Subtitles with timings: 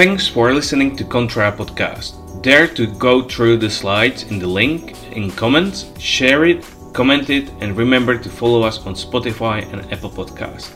[0.00, 2.40] Thanks for listening to Contra Podcast.
[2.40, 6.64] Dare to go through the slides in the link in comments, share it,
[6.94, 10.72] comment it, and remember to follow us on Spotify and Apple Podcast.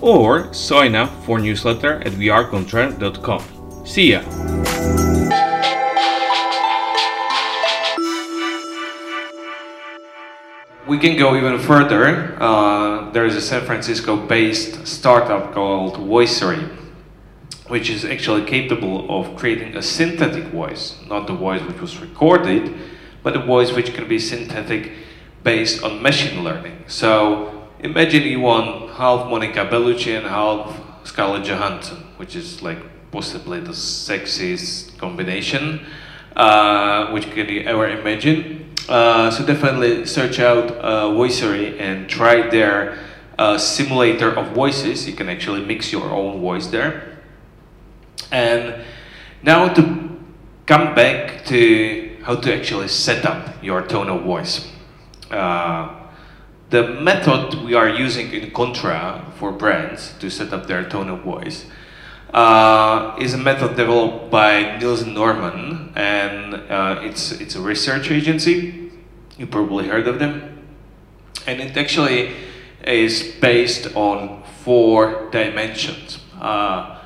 [0.00, 3.86] Or sign up for newsletter at wearecontra.com.
[3.86, 4.22] See ya!
[10.88, 12.36] We can go even further.
[12.42, 16.81] Uh, there is a San Francisco based startup called Voicery
[17.68, 22.74] which is actually capable of creating a synthetic voice, not the voice which was recorded,
[23.22, 24.92] but a voice which can be synthetic
[25.42, 26.84] based on machine learning.
[26.86, 32.78] So imagine you want half Monica Bellucci and half Scarlett Johansson, which is like
[33.10, 35.86] possibly the sexiest combination
[36.36, 38.74] uh, which can you ever imagine.
[38.88, 42.98] Uh, so definitely search out uh, Voicery and try their
[43.38, 45.06] uh, simulator of voices.
[45.06, 47.11] You can actually mix your own voice there.
[48.30, 48.84] And
[49.42, 50.10] now to
[50.66, 54.68] come back to how to actually set up your tone of voice.
[55.30, 56.02] Uh,
[56.70, 61.20] the method we are using in Contra for brands to set up their tone of
[61.20, 61.66] voice
[62.32, 68.90] uh, is a method developed by Nielsen Norman, and uh, it's it's a research agency.
[69.36, 70.64] You probably heard of them,
[71.46, 72.32] and it actually
[72.86, 76.18] is based on four dimensions.
[76.40, 76.98] Uh,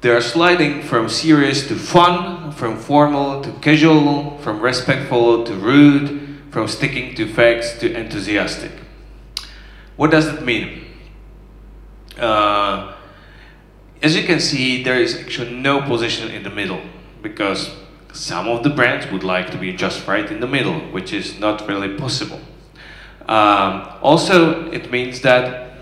[0.00, 6.38] they are sliding from serious to fun, from formal to casual, from respectful to rude,
[6.50, 8.70] from sticking to facts to enthusiastic.
[9.96, 10.84] What does it mean?
[12.16, 12.94] Uh,
[14.02, 16.80] as you can see, there is actually no position in the middle
[17.22, 17.70] because
[18.12, 21.38] some of the brands would like to be just right in the middle, which is
[21.38, 22.40] not really possible.
[23.26, 25.72] Um, also, it means that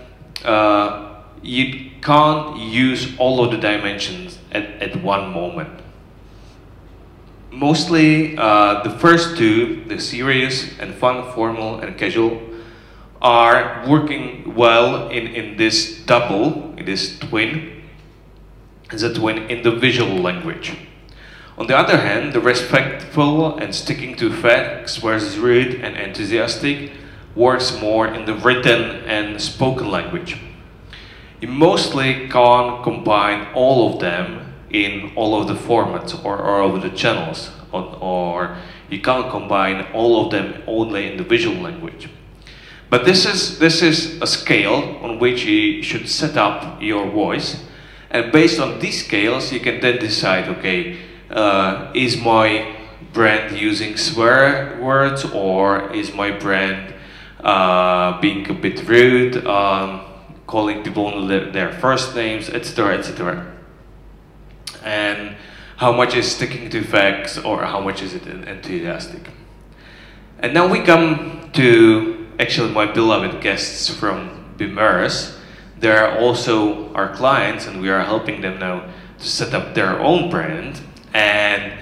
[0.43, 5.81] uh, you can't use all of the dimensions at, at one moment.
[7.51, 12.41] Mostly uh, the first two, the serious and fun, formal and casual,
[13.21, 17.83] are working well in, in this double, in this twin,
[18.91, 20.77] a twin in the visual language.
[21.57, 26.91] On the other hand, the respectful and sticking to facts versus rude and enthusiastic
[27.35, 30.37] works more in the written and spoken language
[31.39, 36.81] you mostly can't combine all of them in all of the formats or, all of
[36.81, 38.57] the channels or, or
[38.89, 42.09] you can't combine all of them only in the visual language.
[42.89, 47.63] But this is, this is a scale on which you should set up your voice
[48.09, 50.97] and based on these scales you can then decide, okay,
[51.29, 52.75] uh, is my
[53.13, 56.93] brand using swear words or is my brand
[57.41, 59.45] uh, being a bit rude?
[59.45, 60.06] Um,
[60.47, 63.53] calling people their first names, etc., etc.
[64.83, 65.35] And
[65.77, 69.29] how much is sticking to facts or how much is it enthusiastic.
[70.39, 75.37] And now we come to actually my beloved guests from Bimers.
[75.79, 79.99] They are also our clients and we are helping them now to set up their
[79.99, 80.81] own brand.
[81.13, 81.73] And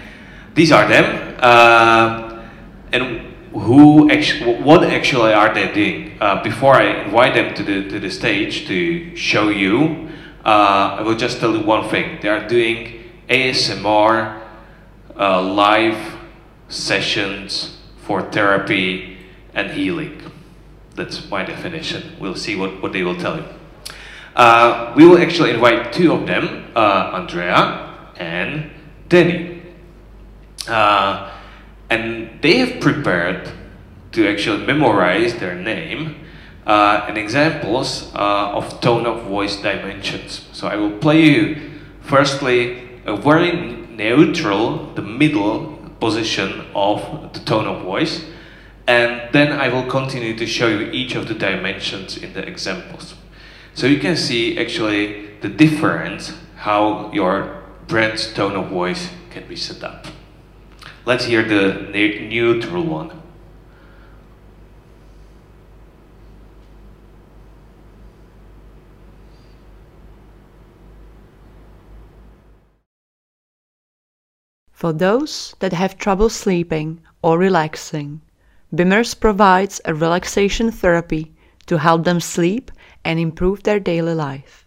[0.53, 1.37] these are them.
[1.39, 2.43] Uh,
[2.91, 6.17] and who actually, what actually are they doing?
[6.19, 10.09] Uh, before I invite them to the, to the stage to show you,
[10.43, 12.19] uh, I will just tell you one thing.
[12.21, 14.41] They are doing ASMR
[15.17, 16.17] uh, live
[16.67, 19.17] sessions for therapy
[19.53, 20.21] and healing.
[20.95, 22.15] That's my definition.
[22.19, 23.45] We'll see what, what they will tell you.
[24.35, 28.69] Uh, we will actually invite two of them, uh, Andrea and
[29.07, 29.61] Denny.
[30.67, 31.31] Uh,
[31.89, 33.51] and they have prepared
[34.11, 36.15] to actually memorize their name
[36.65, 40.47] uh, and examples uh, of tone of voice dimensions.
[40.51, 47.67] So I will play you firstly a very neutral, the middle position of the tone
[47.67, 48.25] of voice
[48.87, 53.15] and then I will continue to show you each of the dimensions in the examples.
[53.73, 59.55] So you can see actually the difference how your brand's tone of voice can be
[59.55, 60.07] set up.
[61.05, 63.21] Let's hear the neutral one.
[74.71, 78.21] For those that have trouble sleeping or relaxing,
[78.73, 81.35] Bimmers provides a relaxation therapy
[81.67, 82.71] to help them sleep
[83.03, 84.64] and improve their daily life.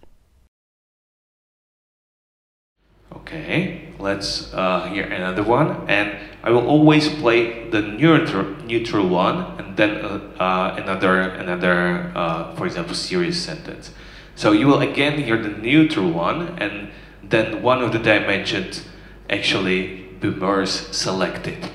[3.29, 5.87] Okay, let's uh, hear another one.
[5.87, 12.11] And I will always play the neutral, neutral one and then uh, uh, another, another
[12.15, 13.93] uh, for example, serious sentence.
[14.35, 16.91] So you will again hear the neutral one and
[17.23, 18.87] then one of the dimensions
[19.29, 21.69] actually Bimers selected.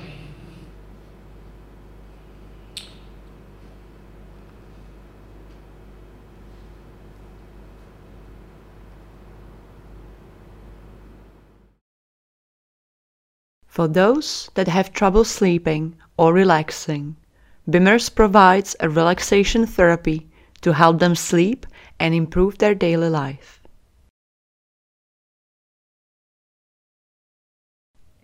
[13.74, 17.16] For those that have trouble sleeping or relaxing,
[17.68, 20.28] Bimmers provides a relaxation therapy
[20.60, 21.66] to help them sleep
[21.98, 23.60] and improve their daily life.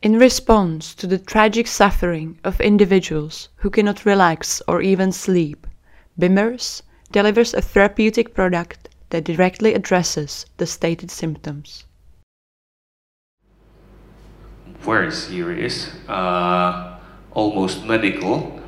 [0.03, 5.67] In response to the tragic suffering of individuals who cannot relax or even sleep,
[6.17, 11.87] Bimmers delivers a therapeutic product that directly addresses the stated symptoms
[14.81, 16.99] very serious, uh,
[17.33, 18.61] almost medical.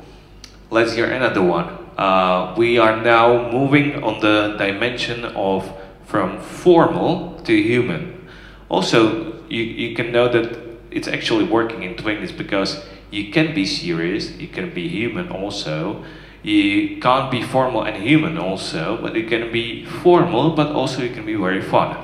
[0.69, 1.67] Let's hear another one.
[1.97, 5.71] Uh, we are now moving on the dimension of
[6.05, 8.27] from formal to human.
[8.69, 10.57] Also, you, you can know that
[10.91, 16.03] it's actually working in twins because you can be serious, you can be human also.
[16.43, 21.09] You can't be formal and human also, but you can be formal, but also you
[21.09, 21.95] can be very fun.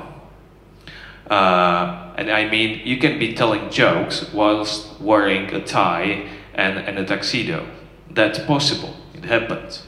[1.30, 6.98] Uh, and I mean, you can be telling jokes whilst wearing a tie and, and
[6.98, 7.68] a tuxedo.
[8.10, 8.96] That's possible.
[9.14, 9.84] It happens.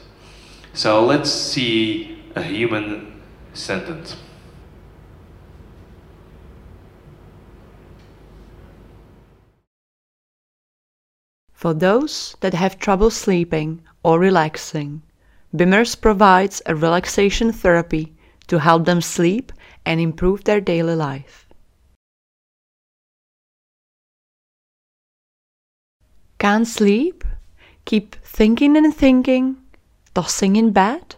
[0.72, 3.20] So let's see a human
[3.52, 4.16] sentence.
[11.52, 15.02] For those that have trouble sleeping or relaxing,
[15.54, 18.14] Bimmers provides a relaxation therapy
[18.48, 19.52] to help them sleep
[19.84, 21.46] and improve their daily life.
[26.38, 27.24] Can't sleep?
[27.84, 29.56] Keep thinking and thinking,
[30.14, 31.16] tossing in bed?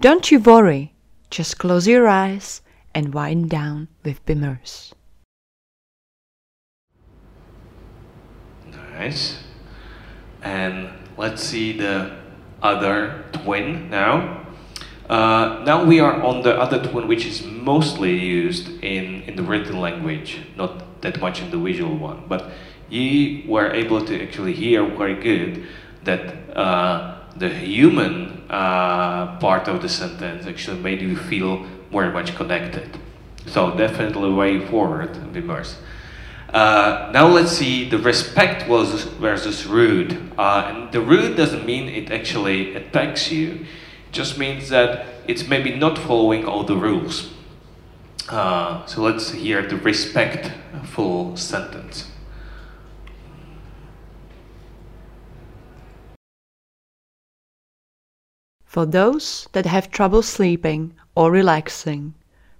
[0.00, 0.92] Don't you worry,
[1.30, 2.60] just close your eyes
[2.94, 4.92] and wind down with Bimmers.
[8.92, 9.38] Nice.
[10.42, 12.16] And let's see the
[12.62, 14.43] other twin now.
[15.08, 19.42] Uh, now we are on the other twin, which is mostly used in, in the
[19.42, 22.24] written language, not that much in the visual one.
[22.26, 22.50] But
[22.88, 25.66] you were able to actually hear very good
[26.04, 32.34] that uh, the human uh, part of the sentence actually made you feel very much
[32.36, 32.98] connected.
[33.46, 35.76] So definitely way forward, Bimmers.
[36.48, 40.30] Uh, now let's see the respect versus, versus rude.
[40.38, 43.66] Uh, and the rude doesn't mean it actually attacks you
[44.14, 47.30] just means that it's maybe not following all the rules.
[48.28, 52.10] Uh, so let's hear the respectful sentence.
[58.64, 62.14] For those that have trouble sleeping or relaxing,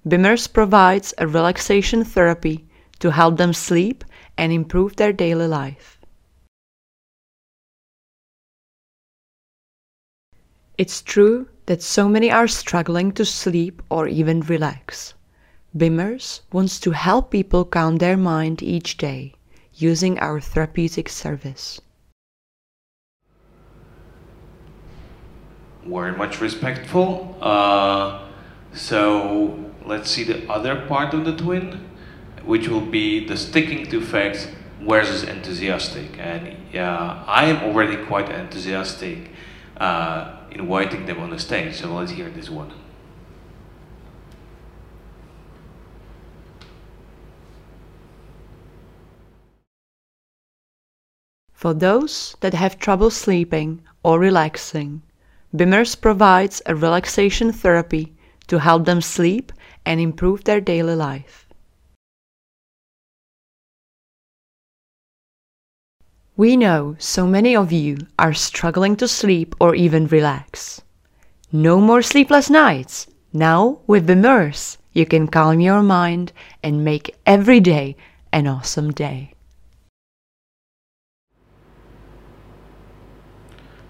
[0.07, 2.67] Bimmers provides a relaxation therapy
[3.00, 4.05] to help them sleep
[4.39, 5.94] and improve their daily life.
[10.76, 15.15] It's true that so many are struggling to sleep or even relax.
[15.76, 19.35] Bimmers wants to help people calm their mind each day
[19.75, 21.81] using our therapeutic service.
[25.85, 27.37] Very much respectful.
[27.41, 28.26] Uh,
[28.73, 31.88] so let's see the other part of the twin,
[32.45, 34.49] which will be the sticking to facts
[34.81, 36.19] versus enthusiastic.
[36.19, 39.31] And yeah, I am already quite enthusiastic.
[39.76, 41.75] Uh, inviting them on the stage.
[41.75, 42.73] So let's hear this one.
[51.52, 55.02] For those that have trouble sleeping or relaxing,
[55.57, 58.14] Bimmers provides a relaxation therapy
[58.49, 59.50] to help them sleep
[59.87, 61.44] and improve their daily life.
[66.37, 70.83] We know so many of you are struggling to sleep or even relax.
[71.53, 73.07] No more sleepless nights.
[73.33, 77.97] Now, with Bimmers, you can calm your mind and make every day
[78.33, 79.35] an awesome day.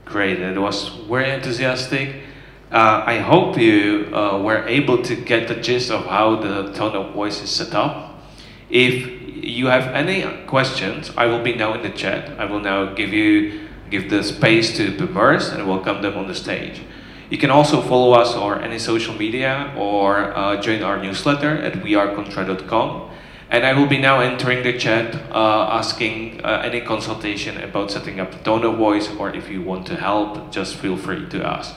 [0.04, 2.24] Great, it was very enthusiastic.
[2.70, 6.94] Uh, I hope you uh, were able to get the gist of how the tone
[6.94, 8.20] of voice is set up.
[8.68, 12.38] If you have any questions, I will be now in the chat.
[12.38, 16.34] I will now give you give the space to Bimmers and welcome them on the
[16.34, 16.82] stage.
[17.30, 21.74] You can also follow us on any social media or uh, join our newsletter at
[21.74, 23.10] wearecontra.com.
[23.50, 28.18] And I will be now entering the chat, uh, asking uh, any consultation about setting
[28.18, 31.44] up the tone of voice, or if you want to help, just feel free to
[31.46, 31.74] ask.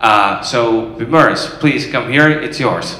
[0.00, 2.98] Uh, so, Bimmers, please come here, it's yours.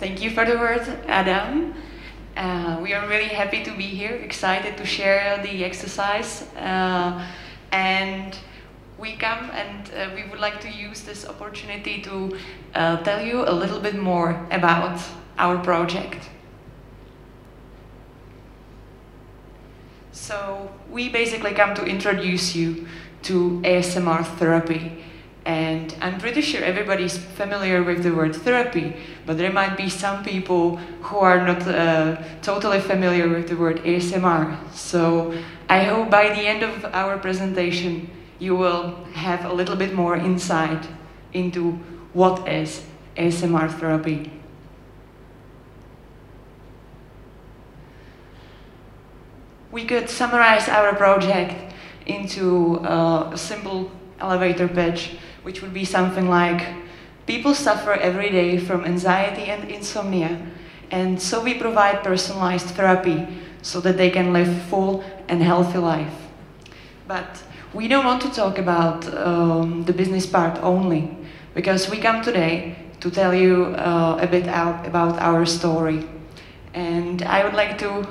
[0.00, 1.74] Thank you for the word, Adam.
[2.34, 6.40] Uh, we are really happy to be here, excited to share the exercise.
[6.56, 7.28] Uh,
[7.70, 8.34] and
[8.96, 12.38] we come and uh, we would like to use this opportunity to
[12.74, 14.98] uh, tell you a little bit more about
[15.36, 16.30] our project.
[20.12, 22.88] So we basically come to introduce you
[23.24, 25.04] to ASMR therapy.
[25.46, 30.22] And I'm pretty sure everybody's familiar with the word therapy, but there might be some
[30.22, 34.56] people who are not uh, totally familiar with the word ASMR.
[34.72, 35.34] So
[35.68, 40.16] I hope by the end of our presentation, you will have a little bit more
[40.16, 40.86] insight
[41.32, 41.72] into
[42.12, 42.84] what is
[43.16, 44.32] ASMR therapy.
[49.70, 51.72] We could summarize our project
[52.06, 56.66] into a simple elevator pitch, which would be something like
[57.26, 60.40] people suffer every day from anxiety and insomnia,
[60.90, 63.26] and so we provide personalized therapy
[63.62, 66.14] so that they can live full and healthy life.
[67.06, 67.42] But
[67.72, 71.16] we don't want to talk about um, the business part only,
[71.54, 76.06] because we come today to tell you uh, a bit out about our story.
[76.74, 78.06] And I would like to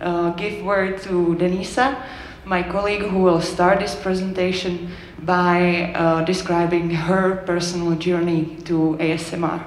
[0.00, 2.02] uh, give word to Denisa,
[2.44, 9.64] my colleague who will start this presentation by uh, describing her personal journey to ASMR.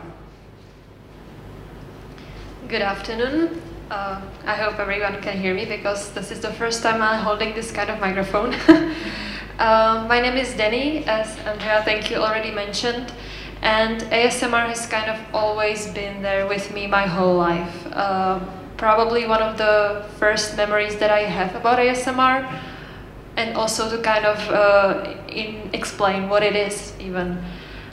[2.68, 3.62] Good afternoon.
[3.90, 7.54] Uh, I hope everyone can hear me because this is the first time I'm holding
[7.54, 8.54] this kind of microphone.
[9.60, 13.14] uh, my name is Denny, as Andrea, thank you, already mentioned.
[13.62, 17.88] And ASMR has kind of always been there with me my whole life.
[18.78, 22.44] Probably one of the first memories that I have about ASMR
[23.38, 27.44] and also to kind of uh, in explain what it is even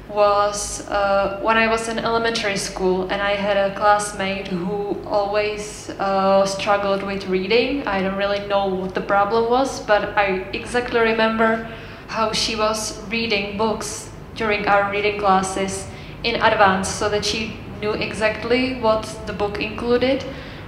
[0.09, 5.91] was uh, when I was in elementary school and I had a classmate who always
[5.99, 7.87] uh, struggled with reading.
[7.87, 11.69] I don't really know what the problem was, but I exactly remember
[12.09, 15.87] how she was reading books during our reading classes
[16.25, 20.25] in advance so that she knew exactly what the book included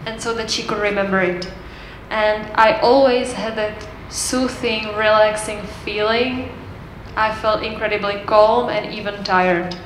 [0.07, 1.51] and so that she could remember it.
[2.11, 6.51] And I always had that soothing, relaxing feeling.
[7.17, 9.77] I felt incredibly calm and even tired.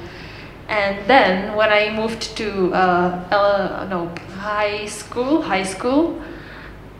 [0.68, 6.20] And then when I moved to uh, no high school, high school,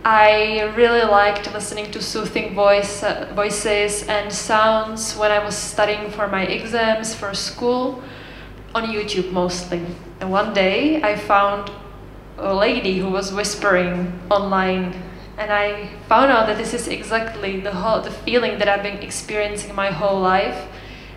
[0.04, 6.10] I really liked listening to soothing voice, uh, voices and sounds when I was studying
[6.10, 8.02] for my exams for school
[8.74, 9.84] on YouTube mostly.
[10.20, 11.70] And one day I found
[12.38, 14.94] a lady who was whispering online
[15.38, 18.98] and I found out that this is exactly the whole, the feeling that I've been
[18.98, 20.66] experiencing my whole life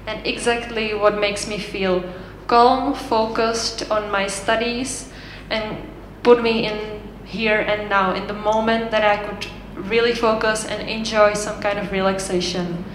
[0.06, 2.04] and exactly what makes me feel
[2.46, 5.10] calm, focused on my studies
[5.50, 5.90] and
[6.22, 9.48] put me in here and now in the moment that I could
[9.90, 12.86] really focus and enjoy some kind of relaxation.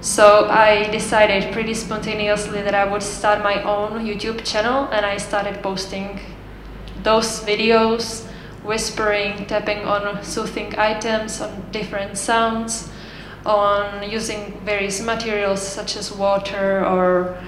[0.00, 5.18] So I decided pretty spontaneously that I would start my own YouTube channel and I
[5.18, 6.18] started posting
[7.04, 8.26] those videos,
[8.64, 12.90] whispering, tapping on soothing items, on different sounds,
[13.46, 17.38] on using various materials such as water or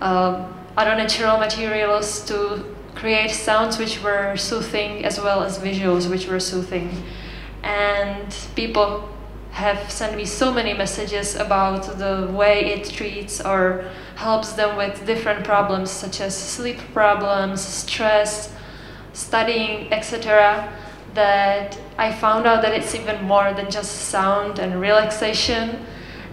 [0.00, 2.64] uh, other natural materials to
[2.96, 6.90] create sounds which were soothing as well as visuals which were soothing.
[7.62, 9.08] And people
[9.52, 15.06] have sent me so many messages about the way it treats or helps them with
[15.06, 18.52] different problems such as sleep problems, stress,
[19.14, 20.70] studying, etc.,
[21.14, 25.86] that I found out that it's even more than just sound and relaxation,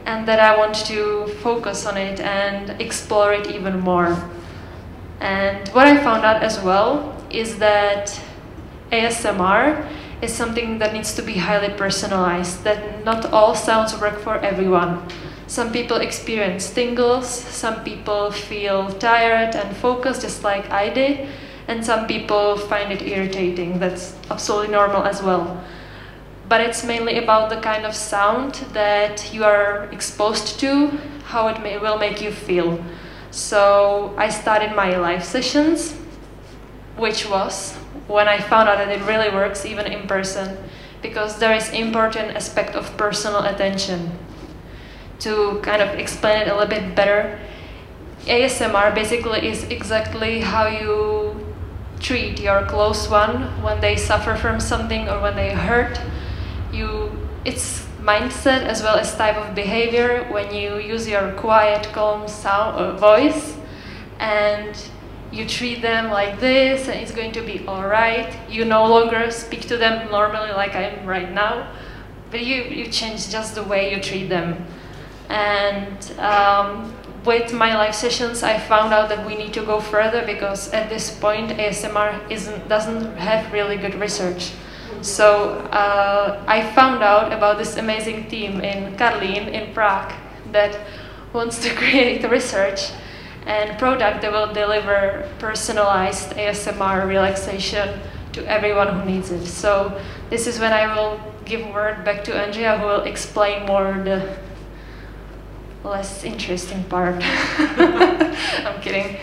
[0.06, 4.18] and that I want to focus on it and explore it even more.
[5.20, 8.20] And what I found out as well is that
[8.92, 9.88] ASMR
[10.22, 15.08] is something that needs to be highly personalized, that not all sounds work for everyone.
[15.48, 21.28] Some people experience tingles, some people feel tired and focused just like I did,
[21.68, 23.80] and some people find it irritating.
[23.80, 25.63] That's absolutely normal as well.
[26.50, 30.88] But it's mainly about the kind of sound that you are exposed to,
[31.24, 32.84] how it may, will make you feel.
[33.32, 35.94] So I started my live sessions,
[36.98, 37.74] which was
[38.08, 40.58] when I found out that it really works even in person,
[41.01, 44.12] because there is important aspect of personal attention.
[45.20, 47.39] To kind of explain it a little bit better,
[48.25, 51.31] ASMR basically is exactly how you
[52.01, 56.00] treat your close one when they suffer from something or when they hurt.
[56.74, 57.12] You,
[57.46, 62.75] it's mindset as well as type of behavior when you use your quiet, calm sound
[62.75, 63.55] uh, voice,
[64.20, 64.75] and
[65.31, 68.36] you treat them like this and it's going to be all right.
[68.50, 71.72] You no longer speak to them normally like I am right now,
[72.31, 74.65] but you, you change just the way you treat them.
[75.29, 76.93] And um,
[77.25, 80.90] with my live sessions, I found out that we need to go further because at
[80.90, 84.51] this point, ASMR isn't, doesn't have really good research.
[85.01, 90.13] So uh, I found out about this amazing team in Karlín in Prague
[90.51, 90.80] that
[91.34, 92.92] wants to create research
[93.46, 98.00] and product that will deliver personalized ASMR relaxation
[98.34, 99.46] to everyone who needs it.
[99.46, 100.00] So
[100.30, 104.38] this is when I will give word back to Andrea who will explain more the
[105.84, 107.16] less interesting part.
[107.22, 109.18] I'm kidding.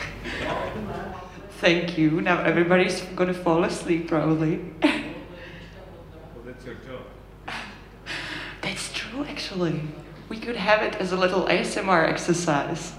[1.61, 2.21] Thank you.
[2.21, 4.61] Now everybody's gonna fall asleep probably.
[4.83, 7.03] Well, that's your job.
[8.62, 9.81] That's true actually.
[10.29, 12.93] We could have it as a little ASMR exercise.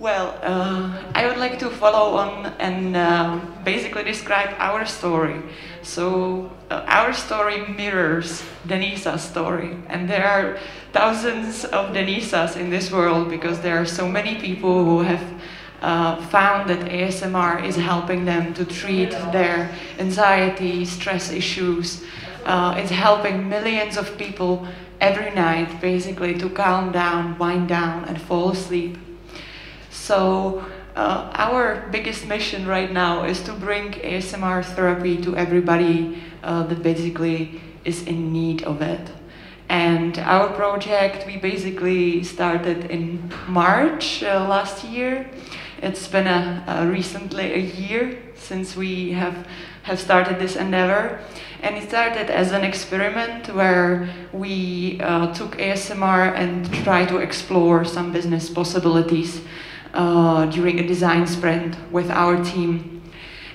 [0.00, 5.42] Well, uh, I would like to follow on and uh, basically describe our story.
[5.82, 10.58] So, uh, our story mirrors Denisa's story, and there are
[10.94, 15.24] thousands of Denisas in this world because there are so many people who have
[15.82, 22.02] uh, found that ASMR is helping them to treat their anxiety, stress issues.
[22.46, 24.66] Uh, it's helping millions of people
[24.98, 28.96] every night basically to calm down, wind down, and fall asleep.
[30.10, 36.64] So uh, our biggest mission right now is to bring ASMR therapy to everybody uh,
[36.64, 39.08] that basically is in need of it.
[39.68, 45.30] And our project we basically started in March uh, last year.
[45.80, 49.46] It's been a, a recently a year since we have
[49.84, 51.20] have started this endeavor.
[51.62, 57.84] And it started as an experiment where we uh, took ASMR and tried to explore
[57.84, 59.40] some business possibilities
[59.94, 63.02] uh, during a design sprint with our team.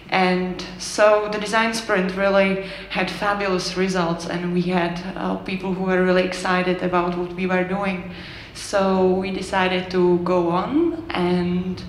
[0.09, 5.85] And so the design sprint really had fabulous results, and we had uh, people who
[5.85, 8.11] were really excited about what we were doing.
[8.53, 11.83] So we decided to go on, and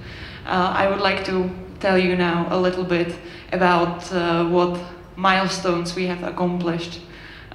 [0.47, 3.15] uh, I would like to tell you now a little bit
[3.53, 4.81] about uh, what
[5.17, 7.01] milestones we have accomplished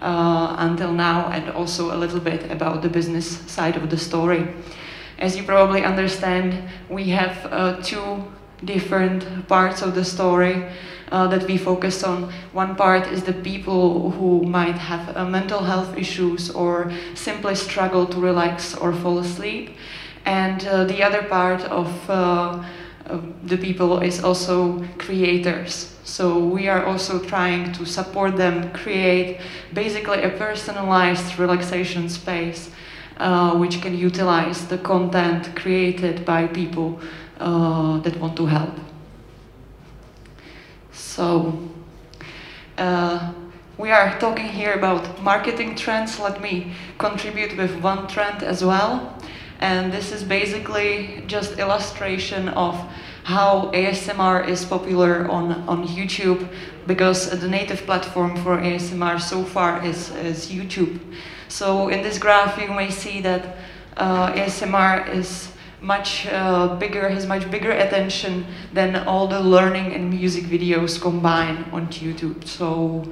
[0.02, 4.48] uh, until now, and also a little bit about the business side of the story.
[5.22, 8.24] As you probably understand, we have uh, two
[8.66, 10.66] different parts of the story
[11.12, 12.34] uh, that we focus on.
[12.54, 18.08] One part is the people who might have uh, mental health issues or simply struggle
[18.08, 19.76] to relax or fall asleep.
[20.26, 22.64] And uh, the other part of uh,
[23.44, 26.00] the people is also creators.
[26.04, 29.40] So we are also trying to support them create
[29.72, 32.72] basically a personalized relaxation space
[33.22, 37.00] uh, which can utilize the content created by people
[37.40, 38.74] uh, that want to help.
[40.92, 41.70] So,
[42.80, 43.32] uh,
[43.78, 46.20] we are talking here about marketing trends.
[46.20, 49.16] Let me contribute with one trend as well.
[49.60, 52.76] And this is basically just illustration of
[53.24, 56.48] how ASMR is popular on, on YouTube
[56.88, 61.00] because the native platform for ASMR so far is, is YouTube.
[61.52, 63.58] So in this graph you may see that
[63.98, 70.10] uh, ASMR is much uh, bigger, has much bigger attention than all the learning and
[70.10, 72.48] music videos combined on YouTube.
[72.48, 73.04] So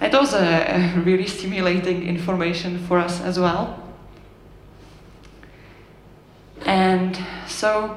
[0.00, 3.80] that was a, a really stimulating information for us as well.
[6.66, 7.96] And so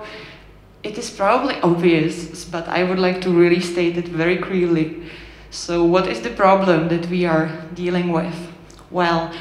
[0.83, 5.01] it is probably obvious, but I would like to really state it very clearly.
[5.49, 8.35] So what is the problem that we are dealing with?
[8.91, 9.33] Well,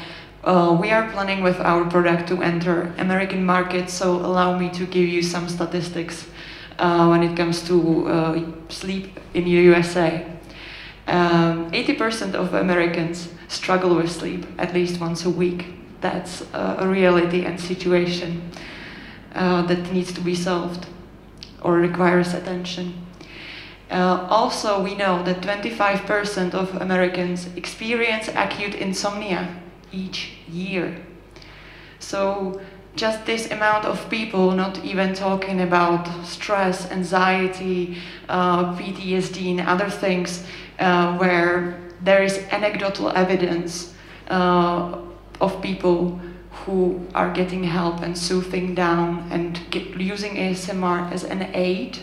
[0.43, 4.85] uh, we are planning with our product to enter American market, so allow me to
[4.85, 6.27] give you some statistics
[6.79, 10.25] uh, when it comes to uh, sleep in the USA.
[11.07, 15.65] 80% um, of Americans struggle with sleep at least once a week.
[15.99, 18.49] That's a reality and situation
[19.35, 20.87] uh, that needs to be solved
[21.61, 23.05] or requires attention.
[23.91, 30.95] Uh, also, we know that 25% of Americans experience acute insomnia each year.
[31.99, 32.61] So
[32.95, 39.89] just this amount of people, not even talking about stress, anxiety, uh, PTSD, and other
[39.89, 40.45] things,
[40.79, 43.93] uh, where there is anecdotal evidence
[44.29, 44.97] uh,
[45.39, 46.19] of people
[46.65, 49.59] who are getting help and soothing down and
[49.97, 51.97] using ASMR as an aid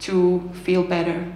[0.00, 1.32] to feel better.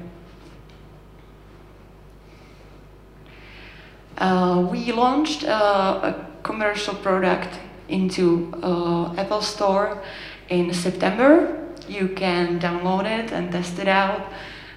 [4.70, 10.02] We launched uh, a commercial product into uh, Apple Store
[10.48, 14.32] in September you can download it and test it out.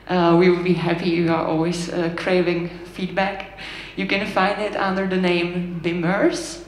[0.07, 1.11] Uh, we will be happy.
[1.11, 3.59] You are always uh, craving feedback.
[3.95, 6.63] You can find it under the name Bimmers.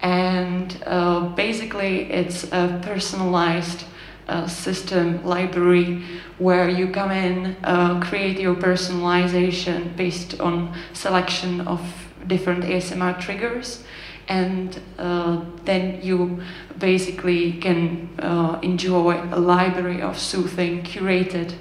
[0.00, 3.84] And uh, basically, it's a personalized
[4.28, 6.02] uh, system library
[6.38, 11.80] where you come in, uh, create your personalization based on selection of
[12.26, 13.82] different ASMR triggers,
[14.28, 16.40] and uh, then you
[16.78, 21.54] basically can uh, enjoy a library of soothing, curated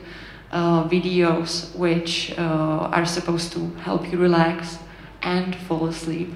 [0.51, 4.77] uh, videos which are supposed to help you relax
[5.23, 6.33] and fall asleep.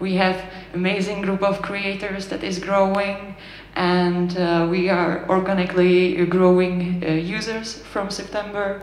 [0.00, 0.42] We have
[0.74, 3.31] amazing group of creators that is growing
[3.74, 8.82] and uh, we are organically growing uh, users from September.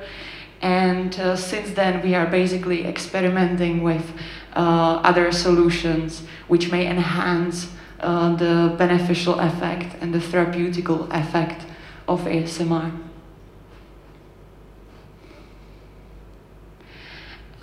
[0.62, 4.12] And uh, since then, we are basically experimenting with
[4.56, 11.66] uh, other solutions which may enhance uh, the beneficial effect and the therapeutical effect
[12.08, 12.92] of ASMR.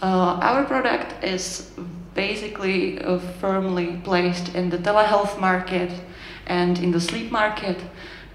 [0.00, 1.72] Uh, our product is
[2.14, 2.98] basically
[3.40, 5.90] firmly placed in the telehealth market
[6.46, 7.78] and in the sleep market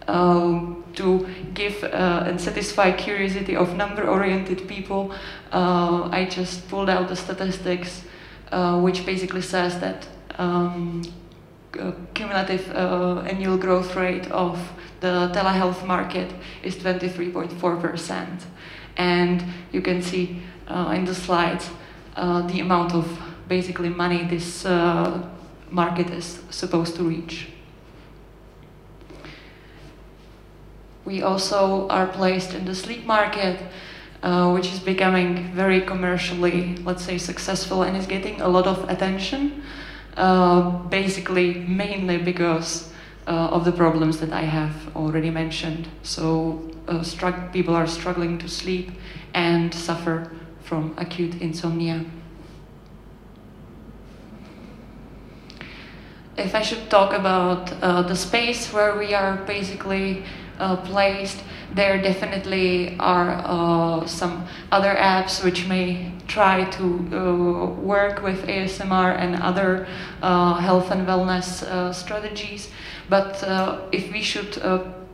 [0.08, 5.13] um, to give uh, and satisfy curiosity of number-oriented people.
[5.52, 8.04] Uh, I just pulled out the statistics,
[8.52, 11.04] uh, which basically says that um,
[12.13, 14.60] cumulative uh, annual growth rate of
[15.00, 16.32] the telehealth market
[16.63, 18.28] is 23.4%.
[18.97, 21.69] And you can see uh, in the slides
[22.15, 23.08] uh, the amount of
[23.47, 24.65] basically money this
[25.69, 27.47] market is supposed to reach.
[31.05, 33.59] We also are placed in the sleep market,
[34.21, 38.87] uh, which is becoming very commercially, let's say, successful and is getting a lot of
[38.89, 39.63] attention,
[40.15, 42.91] uh, basically mainly because
[43.27, 45.87] uh, of the problems that I have already mentioned.
[46.03, 47.03] So uh,
[47.51, 48.91] people are struggling to sleep
[49.33, 50.31] and suffer
[50.63, 52.05] from acute insomnia.
[56.37, 60.23] If I should talk about uh, the space where we are basically
[60.86, 61.43] placed.
[61.74, 69.17] There definitely are uh, some other apps which may try to uh, work with ASMR
[69.17, 69.88] and other
[70.21, 72.69] uh, health and wellness uh, strategies.
[73.10, 74.62] But uh, if we should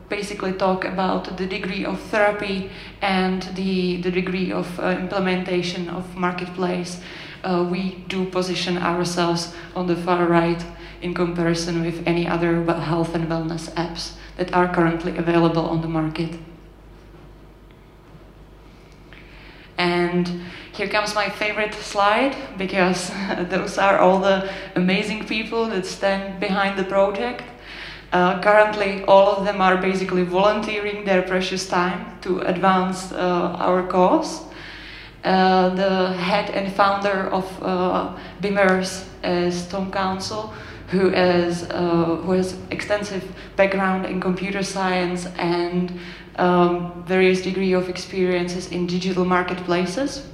[0.08, 2.70] basically talk about the degree of therapy
[3.02, 7.00] and the, the degree of implementation of marketplace,
[7.70, 10.64] we do position ourselves on the far right
[11.02, 15.88] in comparison with any other health and wellness apps that are currently available on the
[15.88, 16.38] market.
[19.76, 20.28] And
[20.72, 23.10] here comes my favorite slide because
[23.48, 27.42] those are all the amazing people that stand behind the project.
[28.12, 33.86] Uh, currently, all of them are basically volunteering their precious time to advance uh, our
[33.86, 34.46] cause.
[35.24, 40.54] Uh, the head and founder of uh, Bimmers is Tom Council,
[40.88, 43.24] who is uh, who has extensive
[43.56, 45.92] background in computer science and
[46.36, 50.26] um, various degree of experiences in digital marketplaces.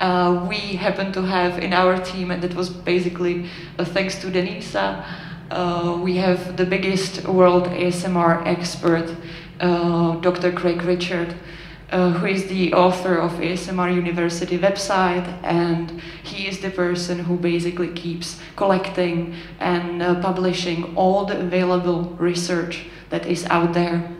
[0.00, 4.26] Uh, we happen to have in our team, and that was basically uh, thanks to
[4.26, 5.04] Denisa,
[5.50, 9.14] uh, we have the biggest world ASMR expert,
[9.60, 10.50] uh, Dr.
[10.52, 11.34] Craig Richard,
[11.90, 17.36] uh, who is the author of ASMR University website, and he is the person who
[17.36, 24.10] basically keeps collecting and uh, publishing all the available research that is out there.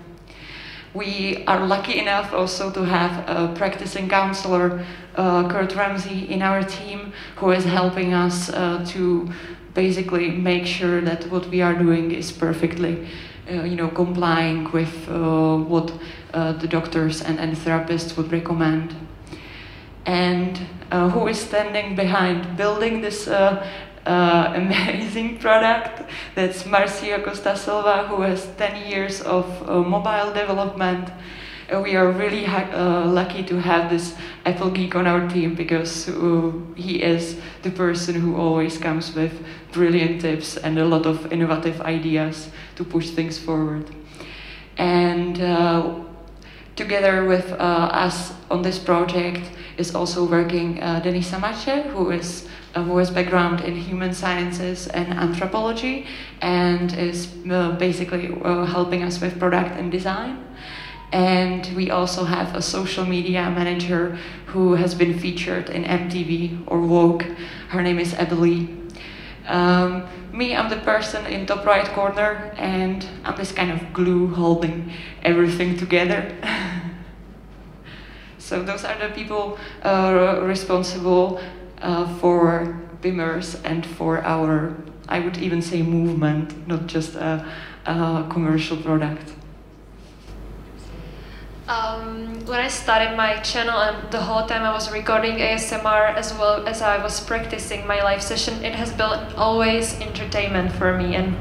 [0.94, 6.62] We are lucky enough also to have a practicing counselor, uh, Kurt Ramsey, in our
[6.62, 9.28] team, who is helping us uh, to
[9.74, 13.08] basically make sure that what we are doing is perfectly
[13.50, 15.92] uh, you know, complying with uh, what
[16.34, 18.94] uh, the doctors and, and therapists would recommend.
[20.06, 20.58] And
[20.92, 23.66] who is standing behind building this uh,
[24.06, 26.02] amazing product.
[26.34, 31.08] That's Marcia Costa Silva, who has 10 years of uh, mobile development
[31.72, 36.08] uh, we are really uh, lucky to have this Apple geek on our team because
[36.08, 39.32] uh, he is the person who always comes with
[39.72, 43.90] brilliant tips and a lot of innovative ideas to push things forward.
[44.76, 46.03] And uh,
[46.76, 52.48] together with uh, us on this project is also working uh, Denis Samache, who is
[52.74, 56.06] who has background in human sciences and anthropology
[56.40, 57.26] and is
[57.78, 58.26] basically
[58.66, 60.44] helping us with product and design.
[61.12, 66.80] And we also have a social media manager who has been featured in MTV or
[66.80, 67.22] Vogue.
[67.68, 68.76] Her name is Ebony.
[69.46, 74.34] Um, me, I'm the person in top right corner, and I'm this kind of glue
[74.34, 74.92] holding
[75.22, 76.34] everything together.
[78.38, 81.40] so those are the people uh, responsible
[81.80, 84.76] uh, for Bimmers and for our,
[85.08, 87.46] I would even say, movement, not just a,
[87.86, 89.32] a commercial product.
[91.66, 96.34] Um, when I started my channel and the whole time I was recording ASMR as
[96.34, 101.14] well as I was practicing my live session, it has been always entertainment for me
[101.14, 101.34] and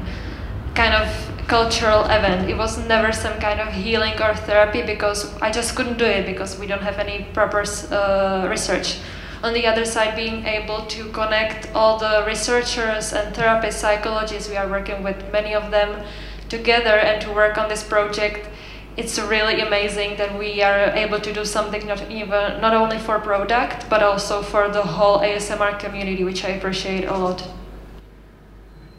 [0.74, 2.48] kind of cultural event.
[2.48, 6.24] It was never some kind of healing or therapy because I just couldn't do it
[6.24, 9.00] because we don't have any proper uh, research.
[9.42, 14.56] On the other side, being able to connect all the researchers and therapists, psychologists, we
[14.56, 16.02] are working with many of them
[16.48, 18.48] together and to work on this project
[18.96, 23.18] it's really amazing that we are able to do something not even not only for
[23.18, 27.46] product but also for the whole ASMR community, which I appreciate a lot.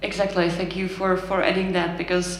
[0.01, 2.39] Exactly, thank you for, for adding that because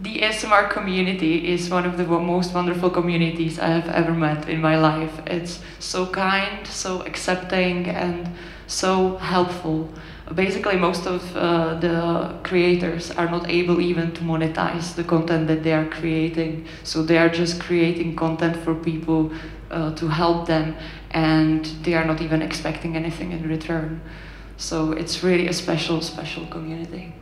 [0.00, 4.60] the ASMR community is one of the most wonderful communities I have ever met in
[4.60, 5.20] my life.
[5.26, 8.28] It's so kind, so accepting, and
[8.66, 9.88] so helpful
[10.32, 15.62] basically most of uh, the creators are not able even to monetize the content that
[15.62, 16.66] they are creating.
[16.82, 19.32] So they are just creating content for people
[19.70, 20.76] uh, to help them
[21.10, 24.00] and they are not even expecting anything in return.
[24.56, 27.14] So it's really a special special community.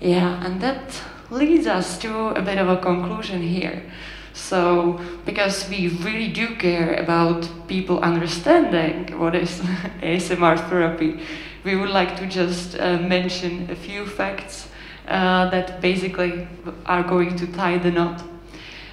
[0.00, 3.90] Yeah and that leads us to a bit of a conclusion here
[4.34, 9.60] so, because we really do care about people understanding what is
[10.02, 11.20] ASMR therapy,
[11.62, 14.68] we would like to just uh, mention a few facts
[15.06, 16.48] uh, that basically
[16.84, 18.24] are going to tie the knot.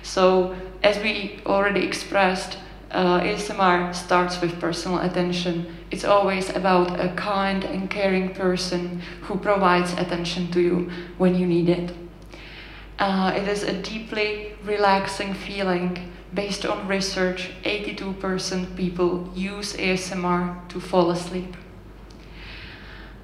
[0.03, 2.59] So, as we already expressed,
[2.91, 5.75] uh, ASMR starts with personal attention.
[5.89, 11.47] It's always about a kind and caring person who provides attention to you when you
[11.47, 12.00] need it.
[13.01, 16.13] Uh, it is a deeply relaxing feeling.
[16.35, 21.57] Based on research, 82% people use ASMR to fall asleep.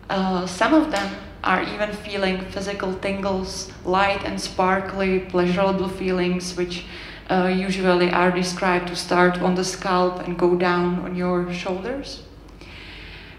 [0.09, 6.85] Uh, some of them are even feeling physical tingles, light and sparkly, pleasurable feelings, which
[7.29, 12.23] uh, usually are described to start on the scalp and go down on your shoulders.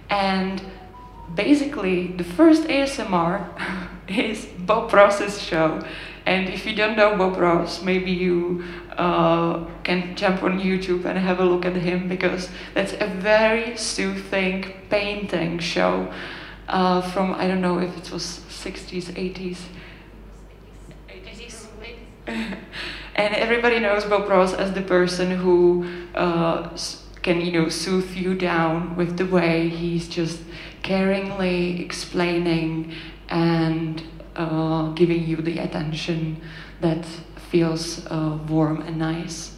[0.08, 0.62] And
[1.34, 3.44] basically, the first ASMR
[4.08, 5.82] is Bob Ross's show.
[6.28, 8.62] And if you don't know Bob Ross, maybe you
[8.98, 13.78] uh, can jump on YouTube and have a look at him because that's a very
[13.78, 16.12] soothing painting show
[16.68, 19.56] uh, from, I don't know if it was 60s, 80s.
[21.08, 22.58] 80s.
[23.14, 26.76] and everybody knows Bob Ross as the person who uh,
[27.22, 30.42] can, you know, soothe you down with the way he's just
[30.82, 32.92] caringly explaining
[33.30, 34.02] and
[34.38, 36.40] uh, giving you the attention
[36.80, 37.04] that
[37.50, 39.56] feels uh, warm and nice.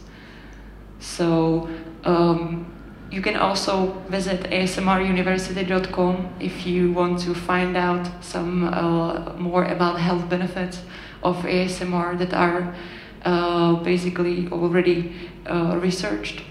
[0.99, 1.69] So
[2.03, 2.65] um,
[3.11, 9.99] you can also visit asmruniversity.com if you want to find out some uh, more about
[9.99, 10.81] health benefits
[11.21, 12.75] of ASMR that are
[13.23, 15.13] uh, basically already
[15.45, 16.41] uh, researched.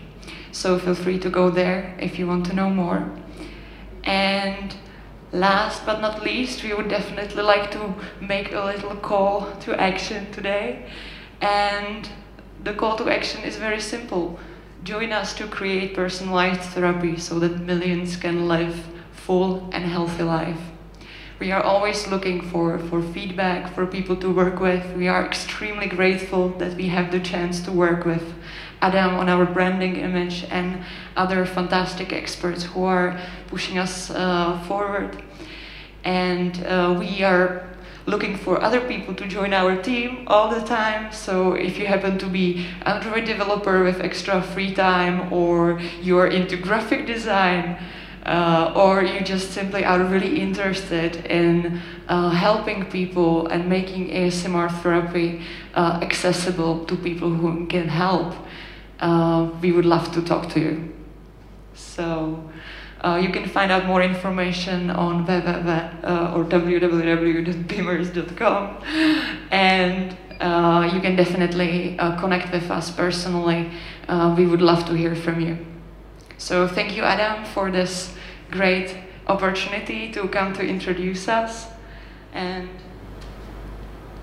[0.53, 3.11] So feel free to go there if you want to know more.
[4.05, 4.75] And
[5.33, 10.31] Last but not least, we would definitely like to make a little call to action
[10.33, 10.87] today.
[11.40, 12.09] And
[12.64, 14.40] the call to action is very simple.
[14.83, 20.61] Join us to create personalized therapy so that millions can live full and healthy life.
[21.38, 24.85] We are always looking for, for feedback, for people to work with.
[24.97, 28.35] We are extremely grateful that we have the chance to work with
[28.81, 30.83] Adam on our branding image and
[31.16, 35.23] other fantastic experts who are pushing us uh, forward.
[36.05, 37.69] And uh, we are
[38.07, 41.12] looking for other people to join our team all the time.
[41.12, 46.57] So if you happen to be Android developer with extra free time or you're into
[46.57, 47.77] graphic design,
[48.27, 54.71] uh, or you just simply are really interested in uh, helping people and making ASMR
[54.83, 55.43] therapy
[55.75, 58.35] uh, accessible to people who can help,
[59.01, 60.95] uh, we would love to talk to you.
[61.75, 62.49] So
[63.03, 68.77] uh, you can find out more information on www uh, or www.bimers.com
[69.51, 73.71] and uh, you can definitely uh, connect with us personally.
[74.09, 75.59] Uh, we would love to hear from you.
[76.39, 78.15] So thank you, Adam, for this
[78.51, 81.67] great opportunity to come to introduce us.
[82.33, 82.71] And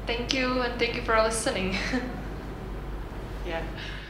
[0.08, 1.78] thank you, and thank you for listening.
[3.48, 3.62] yeah.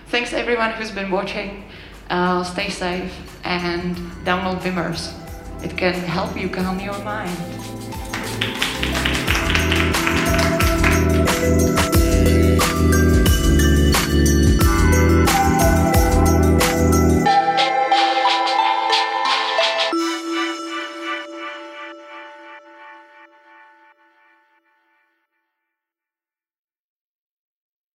[0.10, 1.66] Thanks everyone who's been watching.
[2.10, 5.14] Uh, stay safe and download BIMers.
[5.62, 7.38] it can help you calm your mind.